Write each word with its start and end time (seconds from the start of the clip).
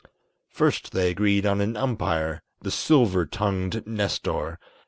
_"First 0.49 0.93
they 0.93 1.11
agreed 1.11 1.45
on 1.45 1.61
an 1.61 1.77
umpire, 1.77 2.41
the 2.59 2.71
silver 2.71 3.23
tongued 3.27 3.85
Nestor. 3.85 4.57